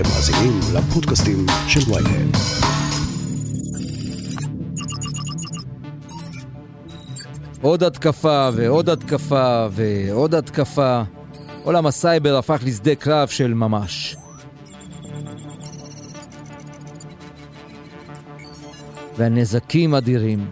[0.00, 2.36] אתם מאזינים לפודקאסטים של ויינט.
[7.62, 11.02] עוד התקפה ועוד התקפה ועוד התקפה.
[11.64, 14.16] עולם הסייבר הפך לשדה קרב של ממש.
[19.16, 20.46] והנזקים אדירים.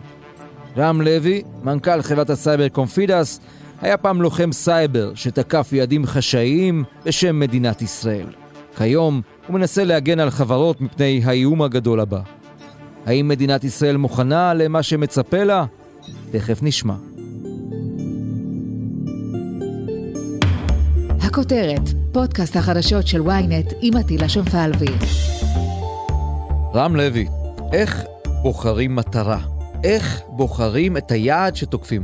[0.77, 3.41] רם לוי, מנכ"ל חברת הסייבר קונפידס,
[3.81, 8.38] היה פעם לוחם סייבר שתקף יעדים חשאיים בשם מדינת ישראל.
[8.79, 12.21] כיום הוא מנסה להגן על חברות מפני האיום הגדול הבא.
[13.07, 15.65] האם מדינת ישראל מוכנה למה שמצפה לה?
[16.31, 16.95] תכף נשמע.
[21.21, 24.93] הכותרת, פודקאסט החדשות של ynet עם עטילה שומפלבי.
[26.75, 27.27] רם לוי,
[27.73, 28.05] איך
[28.43, 29.39] בוחרים מטרה?
[29.85, 32.03] איך בוחרים את היעד שתוקפים?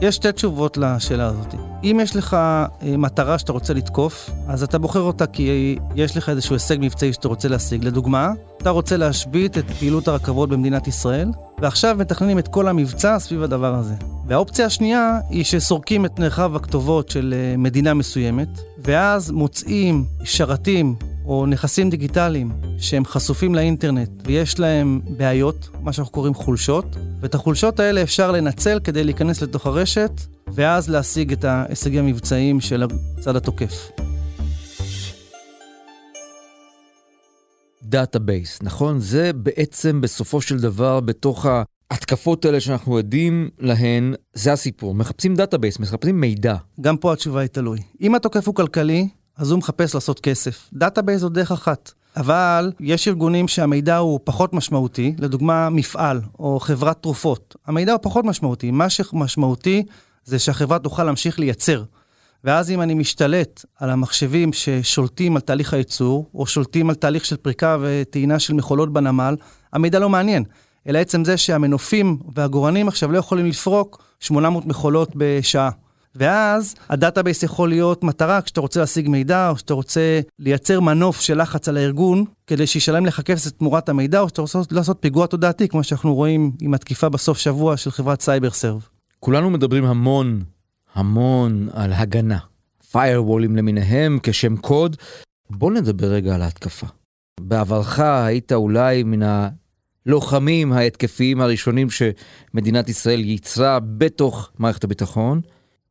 [0.00, 1.65] יש שתי תשובות לשאלה הזאת.
[1.90, 6.28] אם יש לך אה, מטרה שאתה רוצה לתקוף, אז אתה בוחר אותה כי יש לך
[6.28, 7.84] איזשהו הישג מבצעי שאתה רוצה להשיג.
[7.84, 13.42] לדוגמה, אתה רוצה להשבית את פעילות הרכבות במדינת ישראל, ועכשיו מתכננים את כל המבצע סביב
[13.42, 13.94] הדבר הזה.
[14.26, 18.48] והאופציה השנייה היא שסורקים את מרחב הכתובות של אה, מדינה מסוימת,
[18.78, 20.94] ואז מוצאים שרתים
[21.26, 27.80] או נכסים דיגיטליים שהם חשופים לאינטרנט ויש להם בעיות, מה שאנחנו קוראים חולשות, ואת החולשות
[27.80, 30.10] האלה אפשר לנצל כדי להיכנס לתוך הרשת,
[30.54, 32.84] ואז להשיג את ההישגים המבצעיים של
[33.18, 33.90] הצד התוקף.
[37.82, 39.00] database, נכון?
[39.00, 41.46] זה בעצם בסופו של דבר בתוך
[41.90, 44.94] ההתקפות האלה שאנחנו עדים להן, זה הסיפור.
[44.94, 46.56] מחפשים database, מחפשים מידע.
[46.80, 47.78] גם פה התשובה היא תלוי.
[48.00, 50.70] אם התוקף הוא כלכלי, אז הוא מחפש לעשות כסף.
[50.72, 51.92] database זו דרך אחת.
[52.16, 57.56] אבל יש ארגונים שהמידע הוא פחות משמעותי, לדוגמה מפעל או חברת תרופות.
[57.66, 58.70] המידע הוא פחות משמעותי.
[58.70, 59.82] מה שמשמעותי
[60.26, 61.82] זה שהחברה תוכל להמשיך לייצר.
[62.44, 67.36] ואז אם אני משתלט על המחשבים ששולטים על תהליך הייצור, או שולטים על תהליך של
[67.36, 69.36] פריקה וטעינה של מכולות בנמל,
[69.72, 70.44] המידע לא מעניין.
[70.88, 75.70] אלא עצם זה שהמנופים והגורנים עכשיו לא יכולים לפרוק 800 מכולות בשעה.
[76.14, 81.20] ואז ה database יכול להיות מטרה כשאתה רוצה להשיג מידע, או שאתה רוצה לייצר מנוף
[81.20, 85.26] של לחץ על הארגון, כדי שישלם לך כסף תמורת המידע, או שאתה רוצה לעשות פיגוע
[85.26, 88.95] תודעתי, כמו שאנחנו רואים עם התקיפה בסוף שבוע של חברת סייבר סרב.
[89.20, 90.42] כולנו מדברים המון,
[90.94, 92.38] המון על הגנה.
[92.92, 94.96] firewall ים למיניהם כשם קוד.
[95.50, 96.86] בוא נדבר רגע על ההתקפה.
[97.40, 99.50] בעברך היית אולי מן
[100.06, 105.40] הלוחמים ההתקפיים הראשונים שמדינת ישראל ייצרה בתוך מערכת הביטחון.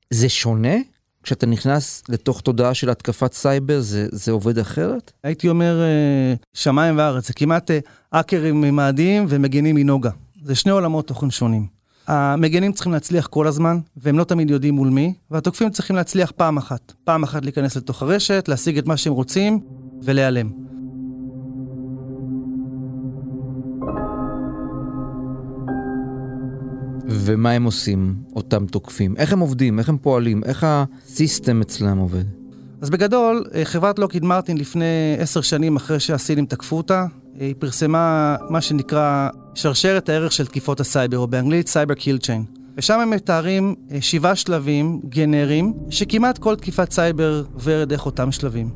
[0.10, 0.76] זה שונה?
[1.24, 5.12] כשאתה נכנס לתוך תודעה של התקפת סייבר, זה, זה עובד אחרת?
[5.24, 7.80] הייתי אומר אה, שמיים וארץ, זה כמעט אה,
[8.12, 10.10] האקרים ממאדים ומגינים מנוגה.
[10.44, 11.75] זה שני עולמות תוכן שונים.
[12.08, 16.58] המגנים צריכים להצליח כל הזמן, והם לא תמיד יודעים מול מי, והתוקפים צריכים להצליח פעם
[16.58, 16.94] אחת.
[17.04, 19.60] פעם אחת להיכנס לתוך הרשת, להשיג את מה שהם רוצים
[20.04, 20.50] ולהיעלם.
[27.08, 29.16] ומה הם עושים, אותם תוקפים?
[29.18, 29.80] איך הם עובדים?
[29.80, 30.44] איך הם פועלים?
[30.44, 32.24] איך ה system אצלם עובד?
[32.82, 37.06] אז בגדול, אה, חברת לוקיד מרטין לפני עשר שנים אחרי שהסינים תקפו אותה,
[37.40, 42.46] היא פרסמה מה שנקרא שרשרת הערך של תקיפות הסייבר, או באנגלית cyber kill chain.
[42.78, 48.70] ושם הם מתארים אה, שבעה שלבים גנריים, שכמעט כל תקיפת סייבר עוברת דרך אותם שלבים.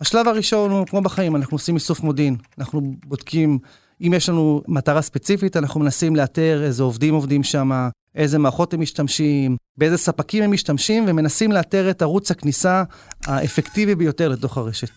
[0.00, 2.36] השלב הראשון הוא כמו בחיים, אנחנו עושים איסוף מודיעין.
[2.58, 3.58] אנחנו בודקים,
[4.00, 8.80] אם יש לנו מטרה ספציפית, אנחנו מנסים לאתר איזה עובדים עובדים שם, איזה מערכות הם
[8.80, 12.82] משתמשים, באיזה ספקים הם משתמשים, ומנסים לאתר את ערוץ הכניסה
[13.26, 14.90] האפקטיבי ביותר לתוך הרשת.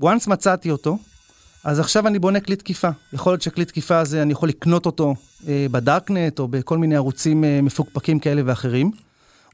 [0.00, 0.98] once מצאתי אותו,
[1.64, 2.88] אז עכשיו אני בונה כלי תקיפה.
[3.12, 5.14] יכול להיות שכלי תקיפה הזה, אני יכול לקנות אותו
[5.48, 8.90] אה, בדארקנט או בכל מיני ערוצים אה, מפוקפקים כאלה ואחרים.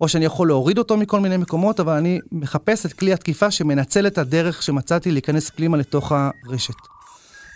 [0.01, 4.07] או שאני יכול להוריד אותו מכל מיני מקומות, אבל אני מחפש את כלי התקיפה שמנצל
[4.07, 6.92] את הדרך שמצאתי להיכנס פנימה לתוך הרשת.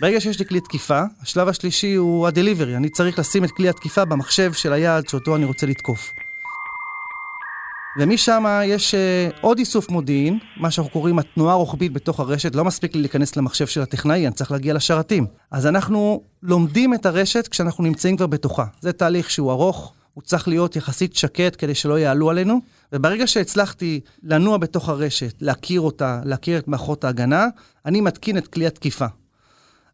[0.00, 2.76] ברגע שיש לי כלי תקיפה, השלב השלישי הוא הדליברי.
[2.76, 6.12] אני צריך לשים את כלי התקיפה במחשב של היעד שאותו אני רוצה לתקוף.
[7.98, 12.94] ומשם יש uh, עוד איסוף מודיעין, מה שאנחנו קוראים התנועה הרוחבית בתוך הרשת, לא מספיק
[12.94, 15.26] לי להיכנס למחשב של הטכנאי, אני צריך להגיע לשרתים.
[15.50, 18.64] אז אנחנו לומדים את הרשת כשאנחנו נמצאים כבר בתוכה.
[18.80, 22.60] זה תהליך שהוא ארוך, הוא צריך להיות יחסית שקט כדי שלא יעלו עלינו.
[22.92, 27.46] וברגע שהצלחתי לנוע בתוך הרשת, להכיר אותה, להכיר את מערכות ההגנה,
[27.86, 29.06] אני מתקין את כלי התקיפה.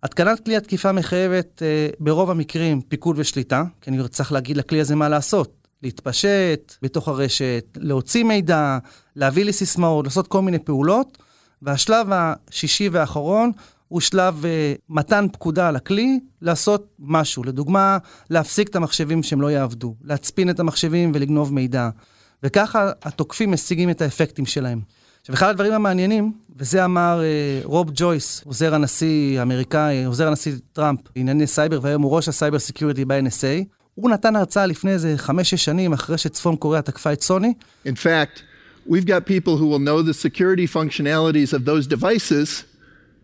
[0.02, 4.96] התקנת כלי התקיפה מחייבת אה, ברוב המקרים פיקוד ושליטה, כי אני צריך להגיד לכלי הזה
[4.96, 5.62] מה לעשות.
[5.82, 8.78] להתפשט בתוך הרשת, להוציא מידע,
[9.16, 11.18] להביא לי סיסמאות, לעשות כל מיני פעולות.
[11.62, 13.52] והשלב השישי והאחרון
[13.88, 17.44] הוא שלב uh, מתן פקודה לכלי לעשות משהו.
[17.44, 17.98] לדוגמה,
[18.30, 21.90] להפסיק את המחשבים שהם לא יעבדו, להצפין את המחשבים ולגנוב מידע.
[22.42, 24.80] וככה התוקפים משיגים את האפקטים שלהם.
[25.22, 30.98] עכשיו, אחד הדברים המעניינים, וזה אמר אה, רוב ג'ויס, עוזר הנשיא האמריקאי, עוזר הנשיא טראמפ
[31.16, 33.64] לענייני סייבר, והיום הוא ראש ה cyber security ב-NSA,
[33.94, 37.54] הוא נתן הרצאה לפני איזה חמש-שש שנים, אחרי שצפון קוריאה תקפה את סוני.
[37.86, 38.42] In fact,
[38.88, 42.64] we've got people who will know the security functionalities of those devices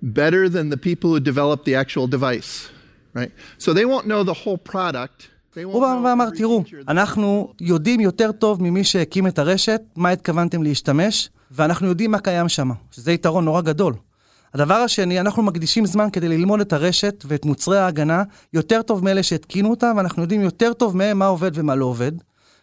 [0.02, 2.68] better than the people who develop the actual device,
[3.14, 3.32] right?
[3.58, 5.28] So they won't know the whole product.
[5.64, 11.30] הוא בא ואמר, תראו, אנחנו יודעים יותר טוב ממי שהקים את הרשת, מה התכוונתם להשתמש,
[11.50, 13.94] ואנחנו יודעים מה קיים שם, שזה יתרון נורא גדול.
[14.54, 18.22] הדבר השני, אנחנו מקדישים זמן כדי ללמוד את הרשת ואת מוצרי ההגנה
[18.52, 22.12] יותר טוב מאלה שהתקינו אותה, ואנחנו יודעים יותר טוב מהם מה עובד ומה לא עובד.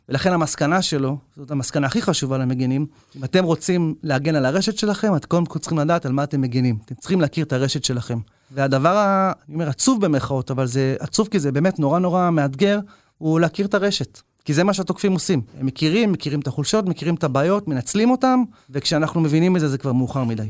[0.10, 2.86] ולכן המסקנה שלו, זאת המסקנה הכי חשובה למגינים,
[3.18, 6.42] אם אתם רוצים להגן על הרשת שלכם, אתם קודם כל צריכים לדעת על מה אתם
[6.42, 6.78] מגינים.
[6.86, 8.20] אתם צריכים להכיר את הרשת שלכם.
[8.52, 12.80] והדבר, אני אומר, עצוב במרכאות, אבל זה עצוב כי זה באמת נורא נורא מאתגר,
[13.18, 14.22] הוא להכיר את הרשת.
[14.46, 15.42] כי זה מה שהתוקפים עושים.
[15.60, 19.78] הם מכירים, מכירים את החולשות, מכירים את הבעיות, מנצלים אותם, וכשאנחנו מבינים את זה, זה
[19.78, 20.48] כבר מאוחר מדי.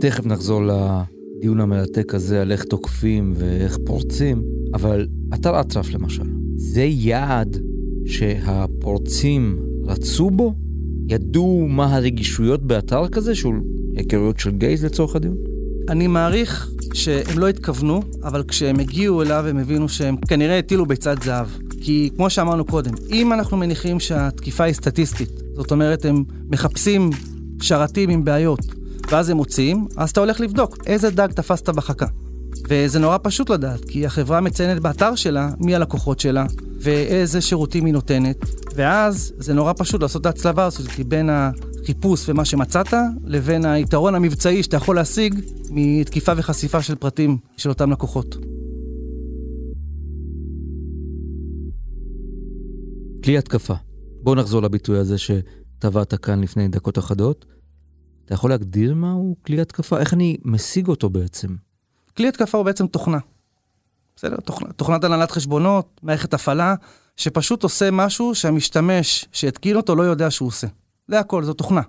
[0.00, 4.42] תכף נחזור לדיון המרתק הזה על איך תוקפים ואיך פורצים,
[4.74, 7.56] אבל אתר אטרף למשל, זה יעד
[8.06, 10.54] שהפורצים רצו בו?
[11.08, 13.54] ידעו מה הרגישויות באתר כזה, שהוא
[13.96, 15.53] היכרויות של גייז לצורך הדיון?
[15.88, 21.22] אני מעריך שהם לא התכוונו, אבל כשהם הגיעו אליו הם הבינו שהם כנראה הטילו ביצת
[21.22, 21.46] זהב.
[21.80, 27.10] כי כמו שאמרנו קודם, אם אנחנו מניחים שהתקיפה היא סטטיסטית, זאת אומרת הם מחפשים
[27.62, 28.60] שרתים עם בעיות,
[29.10, 32.06] ואז הם מוציאים, אז אתה הולך לבדוק איזה דג תפסת בחכה.
[32.68, 36.46] וזה נורא פשוט לדעת, כי החברה מציינת באתר שלה מי הלקוחות שלה,
[36.80, 38.36] ואיזה שירותים היא נותנת,
[38.74, 41.30] ואז זה נורא פשוט לעשות את ההצלבה הזאת בין
[41.84, 42.94] החיפוש ומה שמצאת,
[43.24, 45.40] לבין היתרון המבצעי שאתה יכול להשיג
[45.70, 48.36] מתקיפה וחשיפה של פרטים של אותם לקוחות.
[53.24, 53.74] כלי התקפה.
[54.22, 57.44] בואו נחזור לביטוי הזה שטבעת כאן לפני דקות אחדות.
[58.24, 59.98] אתה יכול להגדיר מהו כלי התקפה?
[59.98, 61.48] איך אני משיג אותו בעצם?
[62.16, 63.18] כלי התקפה הוא בעצם תוכנה.
[64.16, 64.36] בסדר?
[64.36, 66.74] תוכנה, תוכנת הנהלת חשבונות, מערכת הפעלה,
[67.16, 70.66] שפשוט עושה משהו שהמשתמש שהתקין אותו לא יודע שהוא עושה.
[71.08, 71.82] זה הכל, זו תוכנה.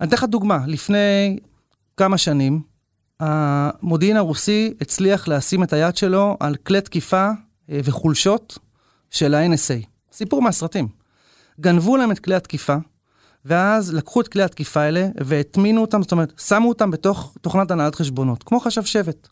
[0.00, 1.38] אני אתן לך דוגמה, לפני
[1.96, 2.62] כמה שנים,
[3.20, 7.30] המודיעין הרוסי הצליח לשים את היד שלו על כלי תקיפה
[7.70, 8.58] אה, וחולשות
[9.10, 9.86] של ה-NSA.
[10.12, 10.88] סיפור מהסרטים.
[11.60, 12.76] גנבו להם את כלי התקיפה,
[13.44, 17.94] ואז לקחו את כלי התקיפה האלה והטמינו אותם, זאת אומרת, שמו אותם בתוך תוכנת הנהלת
[17.94, 19.28] חשבונות, כמו חשב שבט.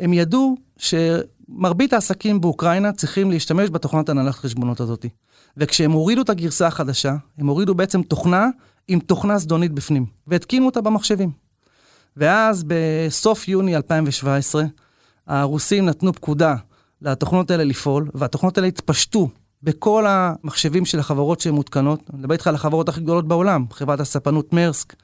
[0.00, 5.06] הם ידעו שמרבית העסקים באוקראינה צריכים להשתמש בתוכנת הנהלת חשבונות הזאת.
[5.58, 8.46] וכשהם הורידו את הגרסה החדשה, הם הורידו בעצם תוכנה
[8.88, 11.30] עם תוכנה זדונית בפנים, והתקינו אותה במחשבים.
[12.16, 14.64] ואז בסוף יוני 2017,
[15.26, 16.56] הרוסים נתנו פקודה
[17.02, 19.28] לתוכנות האלה לפעול, והתוכנות האלה התפשטו
[19.62, 22.10] בכל המחשבים של החברות שהן מותקנות.
[22.10, 24.94] אני מדבר איתך על החברות הכי גדולות בעולם, חברת הספנות מרסק,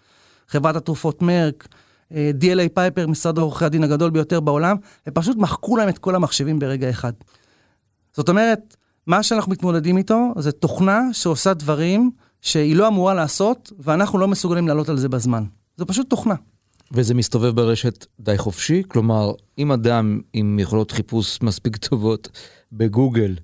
[0.48, 1.68] חברת התרופות מרק,
[2.14, 4.76] אה, DLA פייפר, משרד עורכי הדין הגדול ביותר בעולם,
[5.08, 7.12] ופשוט מחקו להם את כל המחשבים ברגע אחד.
[8.12, 12.10] זאת אומרת, מה שאנחנו מתמודדים איתו זה תוכנה שעושה דברים
[12.40, 15.44] שהיא לא אמורה לעשות, ואנחנו לא מסוגלים לעלות על זה בזמן.
[15.76, 16.34] זו פשוט תוכנה.
[16.92, 18.82] וזה מסתובב ברשת די חופשי?
[18.88, 22.28] כלומר, אם אדם עם יכולות חיפוש מספיק טובות
[22.72, 23.34] בגוגל,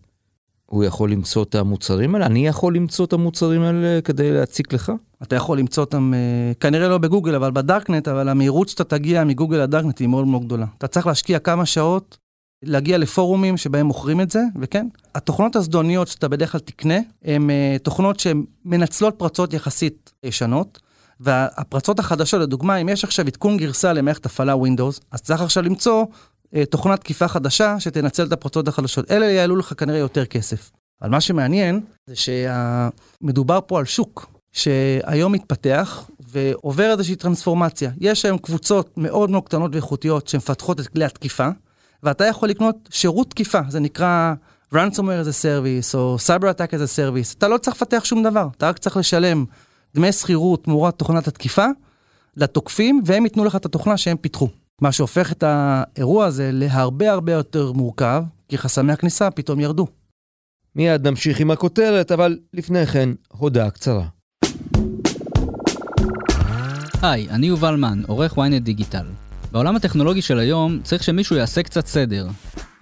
[0.66, 2.26] הוא יכול למצוא את המוצרים האלה?
[2.26, 4.93] אני יכול למצוא את המוצרים האלה כדי להציק לך?
[5.22, 9.56] אתה יכול למצוא אותם, אה, כנראה לא בגוגל, אבל בדארקנט, אבל המהירות שאתה תגיע מגוגל
[9.56, 10.67] לדארקנט היא מאוד מאוד גדולה.
[10.79, 12.19] אתה צריך להשקיע כמה שעות,
[12.62, 17.76] להגיע לפורומים שבהם מוכרים את זה, וכן, התוכנות הזדוניות שאתה בדרך כלל תקנה, הן אה,
[17.82, 20.81] תוכנות שהן מנצלות פרצות יחסית ישנות,
[21.20, 26.05] והפרצות החדשות, לדוגמה, אם יש עכשיו עדכון גרסה למערכת הפעלה Windows, אז צריך עכשיו למצוא
[26.55, 29.10] אה, תוכנת תקיפה חדשה שתנצל את הפרצות החדשות.
[29.10, 30.70] אלה יעלו לך כנראה יותר כסף.
[31.02, 37.90] אבל מה שמעניין זה שמדובר פה על שוק שהיום מתפתח ועובר איזושהי טרנספורמציה.
[38.00, 41.48] יש היום קבוצות מאוד מאוד קטנות ואיכותיות שמפתחות את כלי התקיפה,
[42.02, 44.34] ואתה יכול לקנות שירות תקיפה, זה נקרא
[44.74, 47.34] ransomware as a service או cyber attack as a service.
[47.38, 49.44] אתה לא צריך לפתח שום דבר, אתה רק צריך לשלם
[49.94, 51.66] דמי שכירות תמורת תוכנת התקיפה
[52.36, 54.48] לתוקפים, והם ייתנו לך את התוכנה שהם פיתחו.
[54.80, 59.86] מה שהופך את האירוע הזה להרבה הרבה יותר מורכב, כי חסמי הכניסה פתאום ירדו.
[60.76, 64.06] מיד נמשיך עם הכותרת, אבל לפני כן, הודעה קצרה.
[67.02, 69.06] היי, אני יובל מן, עורך ynet דיגיטל.
[69.52, 72.26] בעולם הטכנולוגי של היום צריך שמישהו יעשה קצת סדר.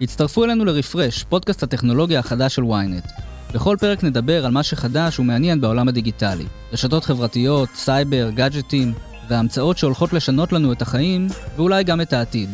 [0.01, 3.11] הצטרפו אלינו לרפרש, פודקאסט הטכנולוגיה החדש של ynet.
[3.53, 6.45] בכל פרק נדבר על מה שחדש ומעניין בעולם הדיגיטלי.
[6.73, 8.93] רשתות חברתיות, סייבר, גאדג'טים,
[9.29, 12.49] והמצאות שהולכות לשנות לנו את החיים, ואולי גם את העתיד.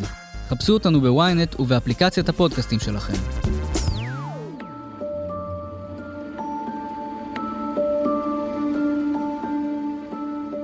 [0.48, 3.14] חפשו אותנו בוויינט ובאפליקציית הפודקאסטים שלכם.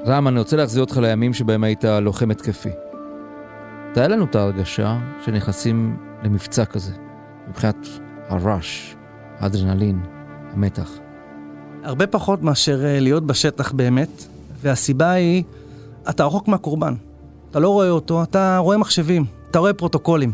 [0.06, 2.91] רם, אני רוצה להחזיר אותך לימים שבהם היית לוחם התקפי.
[3.92, 6.92] תהיה לנו את ההרגשה שנכנסים למבצע כזה,
[7.48, 7.88] מבחינת
[8.28, 8.94] הרעש,
[9.38, 10.00] האדרנלין,
[10.52, 10.90] המתח.
[11.84, 14.24] הרבה פחות מאשר אה, להיות בשטח באמת,
[14.60, 15.44] והסיבה היא,
[16.10, 16.94] אתה רחוק מהקורבן.
[17.50, 20.32] אתה לא רואה אותו, אתה רואה מחשבים, אתה רואה פרוטוקולים.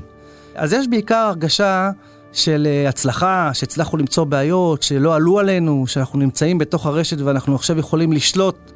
[0.55, 1.91] אז יש בעיקר הרגשה
[2.33, 7.79] של אה, הצלחה, שהצלחנו למצוא בעיות, שלא עלו עלינו, שאנחנו נמצאים בתוך הרשת ואנחנו עכשיו
[7.79, 8.73] יכולים לשלוט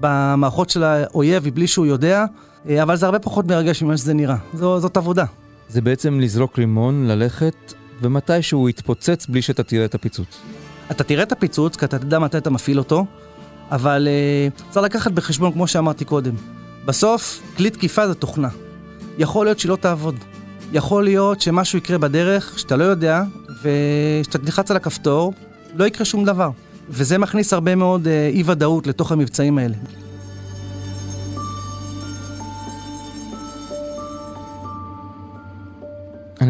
[0.00, 2.24] במערכות של האויב מבלי שהוא יודע,
[2.82, 4.36] אבל זה הרבה פחות מרגש ממה שזה נראה.
[4.54, 5.24] זו, זאת עבודה.
[5.68, 10.40] זה בעצם לזרוק רימון, ללכת, ומתישהו הוא יתפוצץ בלי שאתה תראה את הפיצוץ.
[10.90, 13.06] אתה תראה את הפיצוץ, כי אתה תדע מתי אתה מפעיל אותו,
[13.70, 16.34] אבל uh, צריך לקחת בחשבון, כמו שאמרתי קודם,
[16.84, 18.48] בסוף, כלי תקיפה זה תוכנה.
[19.18, 20.14] יכול להיות שהיא לא תעבוד.
[20.72, 23.22] יכול להיות שמשהו יקרה בדרך שאתה לא יודע,
[23.62, 25.32] וכשאתה תלחץ על הכפתור,
[25.74, 26.50] לא יקרה שום דבר.
[26.90, 29.74] וזה מכניס הרבה מאוד אה, אי-ודאות לתוך המבצעים האלה.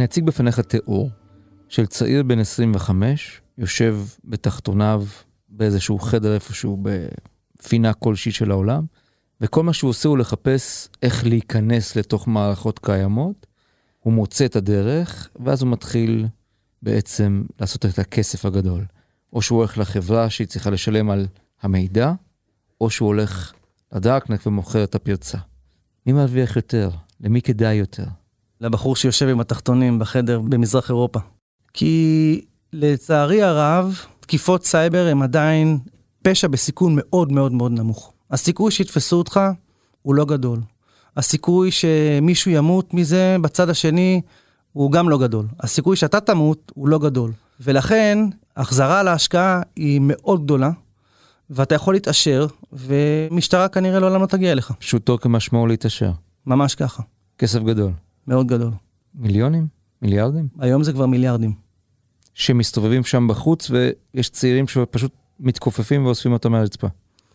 [0.02, 1.10] אני אציג בפניך תיאור
[1.68, 5.04] של צעיר בן 25, יושב בתחתוניו
[5.48, 8.84] באיזשהו חדר איפשהו בפינה כלשהי של העולם,
[9.40, 13.46] וכל מה שהוא עושה הוא לחפש איך להיכנס לתוך מערכות קיימות.
[14.00, 16.26] הוא מוצא את הדרך, ואז הוא מתחיל
[16.82, 18.84] בעצם לעשות את הכסף הגדול.
[19.32, 21.26] או שהוא הולך לחברה שהיא צריכה לשלם על
[21.62, 22.12] המידע,
[22.80, 23.52] או שהוא הולך
[23.92, 25.38] לדארקנט ומוכר את הפרצה.
[26.06, 26.90] מי מרוויח יותר?
[27.20, 28.06] למי כדאי יותר?
[28.62, 31.20] לבחור שיושב עם התחתונים בחדר במזרח אירופה.
[31.74, 32.40] כי
[32.72, 35.78] לצערי הרב, תקיפות סייבר הם עדיין
[36.22, 38.12] פשע בסיכון מאוד מאוד מאוד נמוך.
[38.30, 39.40] הסיכוי שיתפסו אותך
[40.02, 40.60] הוא לא גדול.
[41.16, 44.20] הסיכוי שמישהו ימות מזה בצד השני
[44.72, 45.46] הוא גם לא גדול.
[45.60, 47.32] הסיכוי שאתה תמות הוא לא גדול.
[47.60, 48.18] ולכן,
[48.56, 50.70] החזרה להשקעה היא מאוד גדולה,
[51.50, 54.72] ואתה יכול להתעשר, ומשטרה כנראה לעולם לא תגיע אליך.
[54.78, 56.10] פשוטו כמשמעו להתעשר.
[56.46, 57.02] ממש ככה.
[57.38, 57.92] כסף גדול.
[58.26, 58.70] מאוד גדול.
[59.14, 59.66] מיליונים?
[60.02, 60.48] מיליארדים?
[60.58, 61.54] היום זה כבר מיליארדים.
[62.34, 66.86] שמסתובבים שם בחוץ, ויש צעירים שפשוט מתכופפים ואוספים אותו מהרצפה.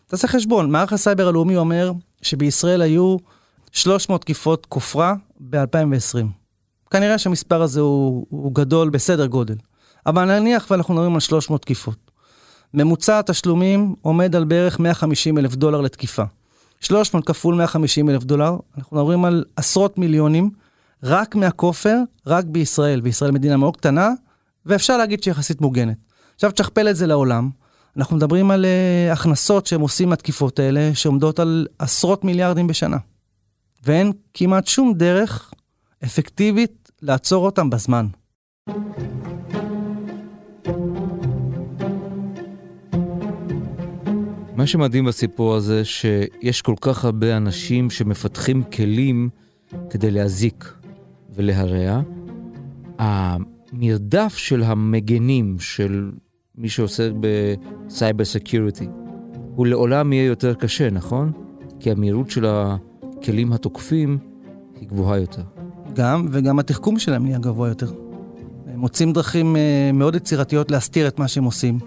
[0.06, 1.92] תעשה חשבון, מערך הסייבר הלאומי אומר
[2.22, 3.16] שבישראל היו
[3.72, 6.26] 300 תקיפות כופרה ב-2020.
[6.90, 9.54] כנראה שהמספר הזה הוא, הוא גדול בסדר גודל.
[10.06, 12.10] אבל נניח ואנחנו מדברים על 300 תקיפות.
[12.74, 16.22] ממוצע התשלומים עומד על בערך 150 אלף דולר לתקיפה.
[16.80, 20.50] 300 כפול 150 אלף דולר, אנחנו מדברים על עשרות מיליונים,
[21.02, 23.00] רק מהכופר, רק בישראל.
[23.00, 24.10] בישראל מדינה מאוד קטנה,
[24.66, 25.96] ואפשר להגיד שהיא יחסית מוגנת.
[26.34, 27.50] עכשיו תשכפל את זה לעולם,
[27.96, 32.96] אנחנו מדברים על uh, הכנסות שהם עושים מהתקיפות האלה, שעומדות על עשרות מיליארדים בשנה.
[33.84, 35.52] ואין כמעט שום דרך
[36.04, 38.06] אפקטיבית לעצור אותם בזמן.
[44.54, 49.28] מה שמדהים בסיפור הזה, שיש כל כך הרבה אנשים שמפתחים כלים
[49.90, 50.77] כדי להזיק
[51.38, 52.00] ולהרע.
[52.98, 56.10] המרדף של המגנים, של
[56.58, 58.86] מי שעוסק ב cyber security,
[59.54, 61.32] הוא לעולם יהיה יותר קשה, נכון?
[61.80, 64.18] כי המהירות של הכלים התוקפים
[64.80, 65.42] היא גבוהה יותר.
[65.94, 67.92] גם, וגם התחכום שלהם נהיה גבוה יותר.
[68.66, 71.78] הם מוצאים דרכים אה, מאוד יצירתיות להסתיר את מה שהם עושים.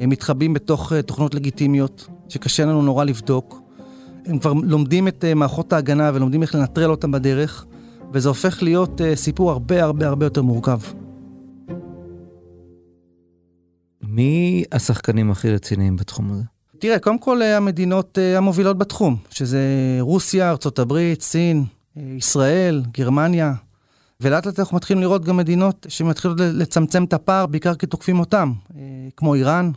[0.00, 3.60] הם מתחבאים בתוך אה, תוכנות לגיטימיות, שקשה לנו נורא לבדוק.
[4.26, 7.66] הם כבר לומדים את אה, מערכות ההגנה ולומדים איך לנטרל אותם בדרך,
[8.13, 10.79] וזה הופך להיות סיפור הרבה הרבה הרבה יותר מורכב.
[14.01, 16.43] מי השחקנים הכי רציניים בתחום הזה?
[16.79, 19.59] תראה, קודם כל המדינות המובילות בתחום, שזה
[19.99, 21.63] רוסיה, ארה"ב, סין,
[22.17, 23.53] ישראל, גרמניה,
[24.21, 28.53] ולאט לאט אנחנו מתחילים לראות גם מדינות שמתחילות לצמצם את הפער, בעיקר כי תוקפים אותם,
[29.17, 29.71] כמו איראן.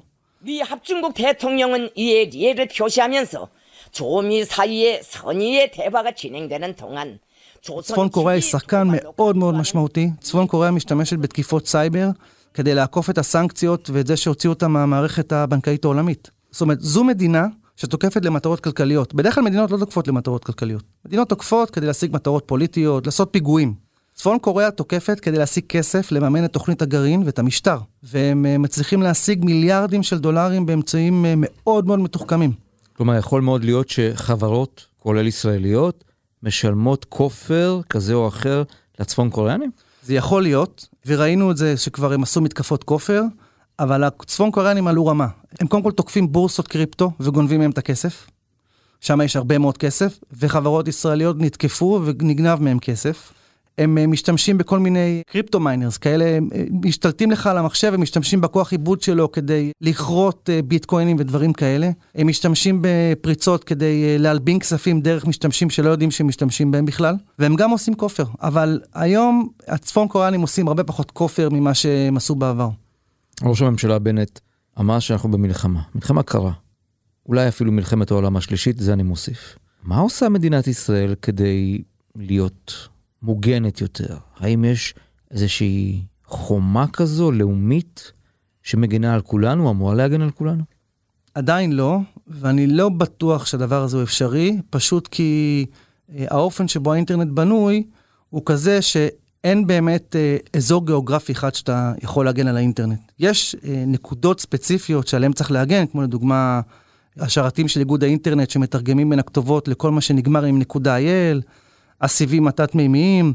[0.45, 3.49] 미 합중국 대통령은 이에 예를 표시하면서
[3.93, 7.19] 조미 사이의 선의의 대화가 진행되는 동안
[7.82, 10.10] צפון קוריאה היא שחקן מאוד מאוד משמעותי.
[10.22, 12.10] צפון קוריאה משתמשת בתקיפות סייבר
[12.54, 16.32] כדי לעקוף את הסנקציות ואת זה שהוציאו אותה מהמערכת הבנקאית העולמית.
[16.52, 19.14] זאת אומרת, זו מדינה שתוקפת למטרות כלכליות.
[19.14, 20.84] בדרך כלל מדינות לא תוקפות למטרות כלכליות.
[21.06, 23.74] מדינות תוקפות כדי להשיג מטרות פוליטיות, לעשות פיגועים.
[24.16, 27.78] צפון קוריאה תוקפת כדי להשיג כסף לממן את תוכנית הגרעין ואת המשטר.
[28.04, 32.52] והם אה, מצליחים להשיג מיליארדים של דולרים באמצעים אה, מאוד מאוד מתוחכמים.
[32.94, 36.04] כלומר, יכול מאוד להיות שחברות, כולל ישראליות,
[36.48, 38.64] משלמות כופר כזה או אחר
[39.00, 39.72] לצפון קוריאנים?
[40.04, 43.22] זה יכול להיות, וראינו את זה שכבר הם עשו מתקפות כופר,
[43.80, 45.28] אבל הצפון קוריאנים עלו רמה.
[45.60, 48.28] הם קודם כל תוקפים בורסות קריפטו וגונבים מהם את הכסף.
[49.02, 53.34] שם יש הרבה מאוד כסף, וחברות ישראליות נתקפו ונגנב מהם כסף.
[53.78, 58.72] הם אה, משתמשים בכל מיני crypto miners, כאלה אה, משתלטים לך על המחשב ומשתמשים בכוח
[58.72, 61.90] עיבוד שלו כדי לכרות אה, ביטקוינים ודברים כאלה.
[62.16, 67.56] הם משתמשים בפריצות כדי להלבין כספים דרך משתמשים שלא יודעים שהם משתמשים בהם בכלל, והם
[67.56, 68.26] גם עושים כופר.
[68.42, 72.70] אבל היום הצפון קוריאנים עושים הרבה פחות כופר ממה שהם עשו בעבר.
[73.44, 74.40] ראש הממשלה בנט
[74.80, 76.52] אמר שאנחנו במלחמה, מלחמה קרה.
[77.26, 79.56] אולי אפילו מלחמת העולם השלישית, זה אני מוסיף.
[79.84, 81.82] מה עושה מדינת ישראל כדי
[82.16, 82.88] להיות
[83.22, 84.18] מוגנת יותר?
[84.38, 84.94] האם יש
[85.32, 88.12] איזושהי חומה כזו, לאומית,
[88.64, 90.64] שמגינה על כולנו, אמורה להגן על כולנו?
[91.34, 95.66] עדיין לא, ואני לא בטוח שהדבר הזה הוא אפשרי, פשוט כי
[96.16, 97.84] אה, האופן שבו האינטרנט בנוי
[98.30, 103.00] הוא כזה שאין באמת אה, אזור גיאוגרפי אחד שאתה יכול להגן על האינטרנט.
[103.20, 106.62] יש אה, נקודות ספציפיות שעליהן צריך להגן, כמו לדוגמה
[107.20, 111.42] השרתים של איגוד האינטרנט שמתרגמים בין הכתובות לכל מה שנגמר עם נקודה IL,
[112.02, 113.34] הסיבים התת-מימיים,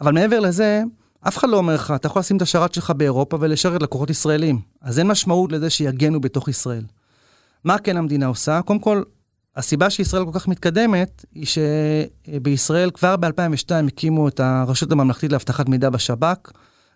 [0.00, 0.82] אבל מעבר לזה,
[1.28, 4.60] אף אחד לא אומר לך, אתה יכול לשים את השרת שלך באירופה ולשרת לקוחות ישראלים.
[4.80, 6.84] אז אין משמעות לזה שיגנו בתוך ישראל.
[7.64, 8.60] מה כן המדינה עושה?
[8.62, 9.02] קודם כל,
[9.56, 15.90] הסיבה שישראל כל כך מתקדמת, היא שבישראל כבר ב-2002 הקימו את הרשות הממלכתית לאבטחת מידע
[15.90, 16.50] בשב"כ,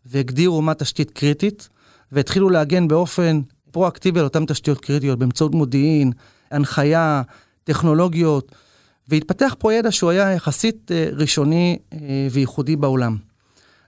[0.06, 1.68] והגדירו מה תשתית קריטית,
[2.12, 6.12] והתחילו להגן באופן פרואקטיבי על אותן תשתיות קריטיות באמצעות מודיעין,
[6.50, 7.22] הנחיה,
[7.64, 8.54] טכנולוגיות,
[9.10, 11.98] והתפתח פה ידע שהוא היה יחסית אה, ראשוני אה,
[12.30, 13.16] וייחודי בעולם.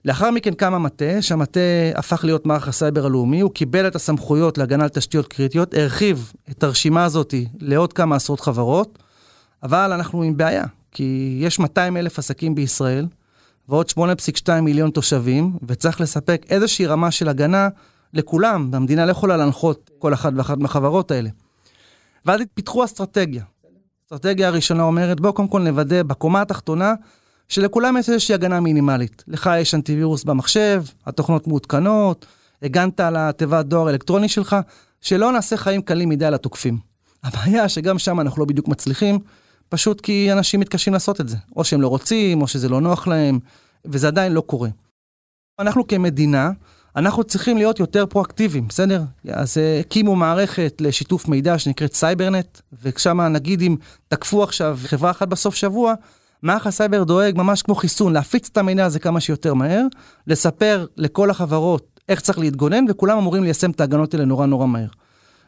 [0.04, 1.60] לאחר מכן קם המטה, שהמטה
[1.94, 6.62] הפך להיות מערך הסייבר הלאומי, הוא קיבל את הסמכויות להגנה על תשתיות קריטיות, הרחיב את
[6.62, 8.98] הרשימה הזאת לעוד כמה עשרות חברות,
[9.62, 13.06] אבל אנחנו עם בעיה, כי יש 200 אלף עסקים בישראל,
[13.68, 17.68] ועוד 8.2 מיליון תושבים, וצריך לספק איזושהי רמה של הגנה
[18.14, 21.28] לכולם, והמדינה לא יכולה להנחות כל אחת ואחת מהחברות האלה.
[22.26, 23.44] ואז פיתחו אסטרטגיה.
[24.12, 26.94] האסטרטגיה הראשונה אומרת, בואו קודם כל נוודא בקומה התחתונה
[27.48, 29.24] שלכולם יש איזושהי הגנה מינימלית.
[29.28, 32.26] לך יש אנטיווירוס במחשב, התוכנות מעודכנות,
[32.62, 34.56] הגנת על התיבת דואר אלקטרוני שלך,
[35.00, 36.78] שלא נעשה חיים קלים מדי לתוקפים.
[37.24, 39.18] הבעיה שגם שם אנחנו לא בדיוק מצליחים,
[39.68, 41.36] פשוט כי אנשים מתקשים לעשות את זה.
[41.56, 43.38] או שהם לא רוצים, או שזה לא נוח להם,
[43.84, 44.68] וזה עדיין לא קורה.
[45.58, 46.50] אנחנו כמדינה,
[46.96, 49.02] אנחנו צריכים להיות יותר פרואקטיביים, בסדר?
[49.28, 53.76] אז אה, הקימו מערכת לשיתוף מידע שנקראת סייברנט, ושם נגיד אם
[54.08, 55.94] תקפו עכשיו חברה אחת בסוף שבוע,
[56.42, 59.86] מערך הסייבר דואג ממש כמו חיסון, להפיץ את המידע הזה כמה שיותר מהר,
[60.26, 64.88] לספר לכל החברות איך צריך להתגונן, וכולם אמורים ליישם את ההגנות האלה נורא נורא מהר.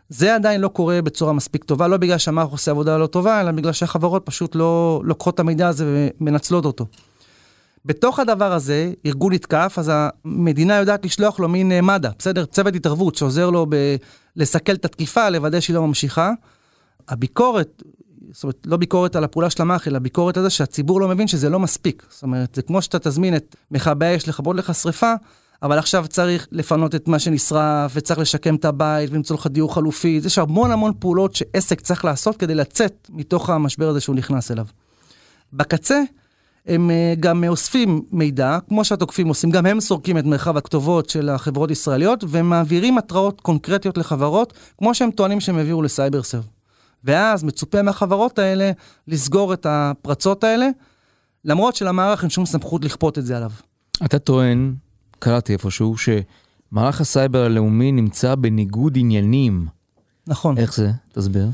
[0.09, 3.51] זה עדיין לא קורה בצורה מספיק טובה, לא בגלל שהמערך עושה עבודה לא טובה, אלא
[3.51, 6.87] בגלל שהחברות פשוט לא לוקחות את המידע הזה ומנצלות אותו.
[7.85, 12.45] בתוך הדבר הזה, ארגון נתקף, אז המדינה יודעת לשלוח לו מין אה, מד"א, בסדר?
[12.45, 13.97] צוות התערבות שעוזר לו ב-
[14.37, 16.33] לסכל את התקיפה, לוודא שהיא לא ממשיכה.
[17.09, 17.83] הביקורת,
[18.33, 21.29] זאת אומרת, לא ביקורת על הפעולה של המאח, אלא ביקורת על זה שהציבור לא מבין
[21.29, 22.07] שזה לא מספיק.
[22.11, 25.13] זאת אומרת, זה כמו שאתה תזמין את מכבי אש לכבות לך שריפה,
[25.63, 30.21] אבל עכשיו צריך לפנות את מה שנשרף, וצריך לשקם את הבית, ולמצוא לך דיור חלופי.
[30.25, 34.67] יש המון המון פעולות שעסק צריך לעשות כדי לצאת מתוך המשבר הזה שהוא נכנס אליו.
[35.53, 36.01] בקצה,
[36.67, 41.29] הם אה, גם אוספים מידע, כמו שהתוקפים עושים, גם הם סורקים את מרחב הכתובות של
[41.29, 46.47] החברות ישראליות, והם מעבירים התראות קונקרטיות לחברות, כמו שהם טוענים שהם העבירו לסייבר סרב.
[47.05, 48.71] ואז מצופה מהחברות האלה
[49.09, 50.69] לסגור את הפרצות האלה,
[51.45, 53.51] למרות שלמערך אין שום סמכות לכפות את זה עליו.
[54.05, 54.75] אתה טוען,
[55.19, 59.67] קראתי איפשהו, שמערך הסייבר הלאומי נמצא בניגוד עניינים.
[60.27, 60.59] נכון.
[60.59, 60.91] איך זה?
[61.13, 61.49] תסביר.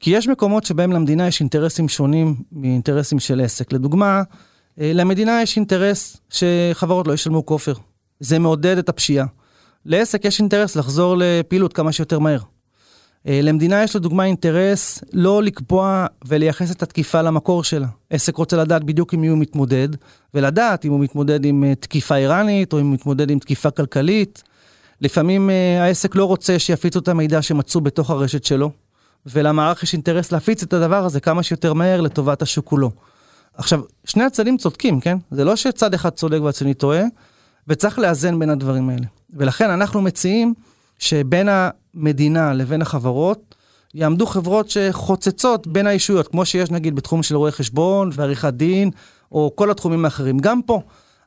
[0.00, 3.72] כי יש מקומות שבהם למדינה יש אינטרסים שונים מאינטרסים של עסק.
[3.72, 4.22] לדוגמה,
[4.80, 7.72] למדינה יש אינטרס שחברות לא ישלמו כופר.
[8.20, 9.26] זה מעודד את הפשיעה.
[9.86, 12.38] לעסק יש אינטרס לחזור לפעילות כמה שיותר מהר.
[13.26, 17.86] אה, למדינה יש לדוגמה אינטרס לא לקבוע ולייחס את התקיפה למקור שלה.
[18.10, 19.88] עסק רוצה לדעת בדיוק עם מי הוא מתמודד,
[20.34, 24.42] ולדעת אם הוא מתמודד עם אה, תקיפה איראנית או אם הוא מתמודד עם תקיפה כלכלית.
[25.00, 28.70] לפעמים העסק לא רוצה שיפיצו את המידע שמצאו בתוך הרשת שלו,
[29.26, 32.90] ולמערך יש אינטרס להפיץ את הדבר הזה כמה שיותר מהר לטובת השוק כולו.
[33.60, 35.18] עכשיו, שני הצדדים צודקים, כן?
[35.30, 37.02] זה לא שצד אחד צודק והצדדי טועה,
[37.68, 39.06] וצריך לאזן בין הדברים האלה.
[39.32, 40.54] ולכן אנחנו מציעים
[40.98, 43.54] שבין המדינה לבין החברות,
[43.94, 48.90] יעמדו חברות שחוצצות בין הישויות, כמו שיש נגיד בתחום של רואי חשבון ועריכת דין,
[49.32, 50.38] או כל התחומים האחרים.
[50.38, 50.80] גם פה,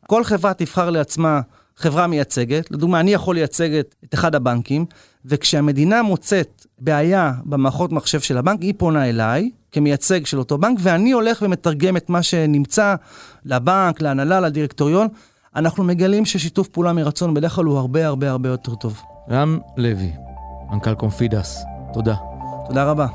[0.07, 1.41] כל חברה תבחר לעצמה
[1.77, 4.85] חברה מייצגת, לדוגמה, אני יכול לייצג את אחד הבנקים,
[5.25, 11.11] וכשהמדינה מוצאת בעיה במערכות מחשב של הבנק, היא פונה אליי כמייצג של אותו בנק, ואני
[11.11, 12.95] הולך ומתרגם את מה שנמצא
[13.45, 15.07] לבנק, להנהלה, לדירקטוריון.
[15.55, 19.01] אנחנו מגלים ששיתוף פעולה מרצון בדרך כלל הוא הרבה הרבה הרבה יותר טוב.
[19.29, 20.11] רם לוי,
[20.71, 22.15] מנכ"ל קונפידס, תודה.
[22.67, 23.07] תודה רבה.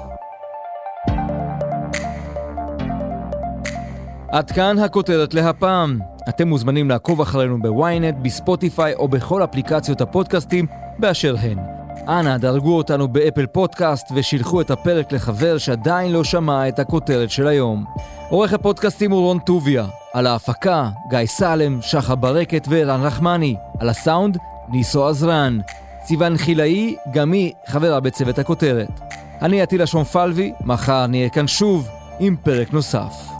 [4.33, 5.99] עד כאן הכותרת להפעם.
[6.29, 10.67] אתם מוזמנים לעקוב אחרינו בוויינט, בספוטיפיי או בכל אפליקציות הפודקאסטים
[10.99, 11.78] באשר הן.
[12.09, 17.47] אנא דרגו אותנו באפל פודקאסט ושילחו את הפרק לחבר שעדיין לא שמע את הכותרת של
[17.47, 17.85] היום.
[18.31, 24.39] עורך הפודקאסטים הוא רון טוביה, על ההפקה גיא סלם, שחר ברקת וערן רחמני, על הסאונד
[24.69, 25.59] ניסו עזרן.
[26.05, 29.01] סיון חילאי, גם היא חברה בצוות הכותרת.
[29.43, 31.89] אני עטילה שומפלבי, מחר נהיה כאן שוב
[32.21, 33.38] עם פרק נוסף.